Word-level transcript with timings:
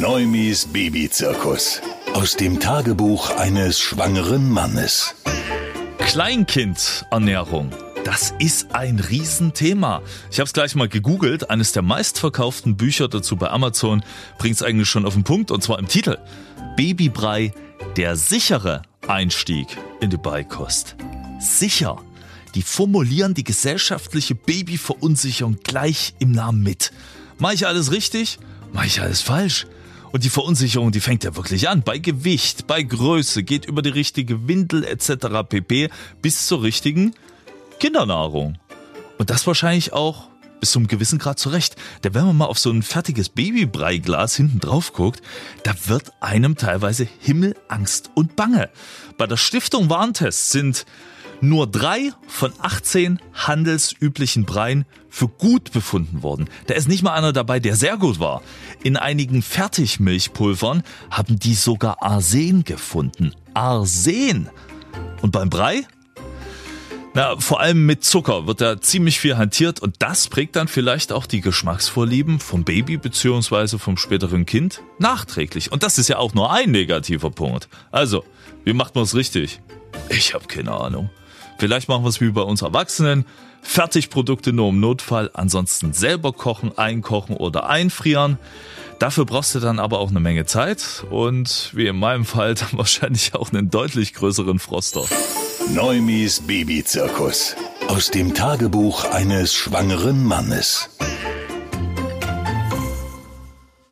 Neumis 0.00 0.66
Babyzirkus. 0.66 1.80
Aus 2.12 2.36
dem 2.36 2.60
Tagebuch 2.60 3.30
eines 3.30 3.80
schwangeren 3.80 4.50
Mannes. 4.50 5.14
Kleinkindernährung. 5.98 7.70
Das 8.04 8.34
ist 8.38 8.74
ein 8.74 8.98
Riesenthema. 8.98 10.02
Ich 10.30 10.38
habe 10.38 10.46
es 10.46 10.52
gleich 10.52 10.74
mal 10.74 10.88
gegoogelt. 10.88 11.48
Eines 11.48 11.72
der 11.72 11.80
meistverkauften 11.80 12.76
Bücher 12.76 13.08
dazu 13.08 13.36
bei 13.36 13.48
Amazon 13.48 14.04
bringt 14.36 14.56
es 14.56 14.62
eigentlich 14.62 14.90
schon 14.90 15.06
auf 15.06 15.14
den 15.14 15.24
Punkt 15.24 15.50
und 15.50 15.62
zwar 15.62 15.78
im 15.78 15.88
Titel. 15.88 16.18
Babybrei, 16.76 17.54
der 17.96 18.16
sichere 18.16 18.82
Einstieg 19.08 19.78
in 20.00 20.10
die 20.10 20.18
Beikost. 20.18 20.94
Sicher. 21.40 21.96
Die 22.54 22.62
formulieren 22.62 23.32
die 23.32 23.44
gesellschaftliche 23.44 24.34
Babyverunsicherung 24.34 25.56
gleich 25.64 26.14
im 26.18 26.32
Namen 26.32 26.62
mit. 26.62 26.92
Mache 27.38 27.54
ich 27.54 27.66
alles 27.66 27.92
richtig? 27.92 28.38
Mache 28.74 28.86
ich 28.88 29.00
alles 29.00 29.22
falsch? 29.22 29.66
Und 30.12 30.24
die 30.24 30.30
Verunsicherung, 30.30 30.92
die 30.92 31.00
fängt 31.00 31.24
ja 31.24 31.36
wirklich 31.36 31.68
an. 31.68 31.82
Bei 31.82 31.98
Gewicht, 31.98 32.66
bei 32.66 32.82
Größe, 32.82 33.42
geht 33.42 33.66
über 33.66 33.82
die 33.82 33.90
richtige 33.90 34.48
Windel 34.48 34.84
etc. 34.84 35.48
pp. 35.48 35.90
bis 36.22 36.46
zur 36.46 36.62
richtigen 36.62 37.14
Kindernahrung. 37.80 38.58
Und 39.18 39.30
das 39.30 39.46
wahrscheinlich 39.46 39.92
auch 39.92 40.28
bis 40.60 40.72
zu 40.72 40.78
einem 40.78 40.88
gewissen 40.88 41.18
Grad 41.18 41.38
zurecht. 41.38 41.76
Denn 42.04 42.14
wenn 42.14 42.26
man 42.26 42.36
mal 42.36 42.46
auf 42.46 42.58
so 42.58 42.70
ein 42.70 42.82
fertiges 42.82 43.28
Babybreiglas 43.28 44.36
hinten 44.36 44.60
drauf 44.60 44.92
guckt, 44.92 45.22
da 45.62 45.72
wird 45.86 46.12
einem 46.20 46.56
teilweise 46.56 47.06
Himmelangst 47.20 48.10
und 48.14 48.36
Bange. 48.36 48.70
Bei 49.18 49.26
der 49.26 49.36
Stiftung 49.36 49.90
Warntest 49.90 50.50
sind 50.50 50.86
nur 51.40 51.66
drei 51.66 52.12
von 52.26 52.52
18 52.60 53.20
handelsüblichen 53.34 54.44
Breien 54.44 54.86
für 55.08 55.28
gut 55.28 55.72
befunden 55.72 56.22
worden. 56.22 56.48
Da 56.66 56.74
ist 56.74 56.88
nicht 56.88 57.02
mal 57.02 57.12
einer 57.12 57.32
dabei, 57.32 57.60
der 57.60 57.76
sehr 57.76 57.96
gut 57.96 58.18
war. 58.18 58.42
In 58.82 58.96
einigen 58.96 59.42
Fertigmilchpulvern 59.42 60.82
haben 61.10 61.38
die 61.38 61.54
sogar 61.54 62.02
Arsen 62.02 62.64
gefunden. 62.64 63.32
Arsen! 63.54 64.48
Und 65.22 65.32
beim 65.32 65.50
Brei? 65.50 65.86
Na, 67.16 67.34
vor 67.38 67.60
allem 67.60 67.86
mit 67.86 68.04
Zucker 68.04 68.46
wird 68.46 68.60
da 68.60 68.78
ziemlich 68.78 69.18
viel 69.18 69.38
hantiert 69.38 69.80
und 69.80 69.96
das 70.00 70.28
prägt 70.28 70.54
dann 70.54 70.68
vielleicht 70.68 71.12
auch 71.12 71.24
die 71.24 71.40
Geschmacksvorlieben 71.40 72.40
vom 72.40 72.62
Baby 72.62 72.98
bzw. 72.98 73.78
vom 73.78 73.96
späteren 73.96 74.44
Kind 74.44 74.82
nachträglich. 74.98 75.72
Und 75.72 75.82
das 75.82 75.96
ist 75.96 76.08
ja 76.08 76.18
auch 76.18 76.34
nur 76.34 76.52
ein 76.52 76.72
negativer 76.72 77.30
Punkt. 77.30 77.70
Also, 77.90 78.22
wie 78.64 78.74
macht 78.74 78.96
man 78.96 79.04
es 79.04 79.14
richtig? 79.14 79.62
Ich 80.10 80.34
habe 80.34 80.44
keine 80.44 80.72
Ahnung. 80.72 81.08
Vielleicht 81.56 81.88
machen 81.88 82.04
wir 82.04 82.10
es 82.10 82.20
wie 82.20 82.28
bei 82.28 82.42
uns 82.42 82.60
Erwachsenen. 82.60 83.24
Fertigprodukte 83.62 84.52
nur 84.52 84.68
im 84.68 84.80
Notfall, 84.80 85.30
ansonsten 85.32 85.94
selber 85.94 86.34
kochen, 86.34 86.76
einkochen 86.76 87.34
oder 87.34 87.66
einfrieren. 87.66 88.36
Dafür 88.98 89.24
brauchst 89.24 89.54
du 89.54 89.60
dann 89.60 89.78
aber 89.78 90.00
auch 90.00 90.10
eine 90.10 90.20
Menge 90.20 90.44
Zeit 90.44 91.06
und 91.08 91.70
wie 91.72 91.86
in 91.86 91.98
meinem 91.98 92.26
Fall 92.26 92.54
dann 92.56 92.72
wahrscheinlich 92.72 93.34
auch 93.34 93.54
einen 93.54 93.70
deutlich 93.70 94.12
größeren 94.12 94.58
Froster. 94.58 95.06
Neumis 95.74 96.40
Babyzirkus. 96.40 97.56
Aus 97.88 98.10
dem 98.10 98.34
Tagebuch 98.34 99.04
eines 99.04 99.52
schwangeren 99.52 100.24
Mannes. 100.24 100.88